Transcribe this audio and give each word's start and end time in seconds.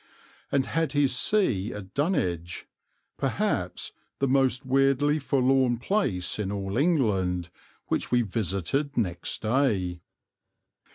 and 0.51 0.65
had 0.65 0.93
his 0.93 1.15
see 1.15 1.71
at 1.71 1.93
Dunwich, 1.93 2.65
perhaps 3.17 3.91
the 4.17 4.27
most 4.27 4.65
weirdly 4.65 5.19
forlorn 5.19 5.77
place 5.77 6.39
in 6.39 6.51
all 6.51 6.75
England, 6.75 7.51
which 7.85 8.09
we 8.09 8.23
visited 8.23 8.97
next 8.97 9.43
day. 9.43 10.01